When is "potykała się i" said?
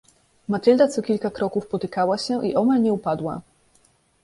1.67-2.55